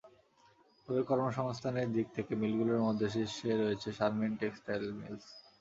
তবে 0.87 1.01
কর্মসংস্থানের 1.09 1.87
দিক 1.95 2.07
থেকে 2.15 2.31
মিলগুলোর 2.41 2.85
মধ্যে 2.87 3.07
শীর্ষে 3.13 3.51
রয়েছে 3.55 3.89
শারমিন 3.97 4.33
টেক্সটাইল 4.41 4.83
মিলস। 4.99 5.25